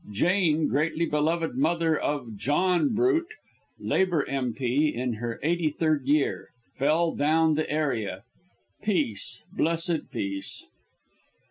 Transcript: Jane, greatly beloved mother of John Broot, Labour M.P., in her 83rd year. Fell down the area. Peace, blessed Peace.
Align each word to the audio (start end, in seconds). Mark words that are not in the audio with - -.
Jane, 0.11 0.67
greatly 0.67 1.05
beloved 1.05 1.53
mother 1.55 1.95
of 1.95 2.35
John 2.35 2.89
Broot, 2.95 3.27
Labour 3.79 4.27
M.P., 4.27 4.87
in 4.91 5.13
her 5.17 5.39
83rd 5.43 6.07
year. 6.07 6.49
Fell 6.73 7.13
down 7.13 7.53
the 7.53 7.69
area. 7.69 8.23
Peace, 8.81 9.43
blessed 9.53 10.09
Peace. 10.11 10.65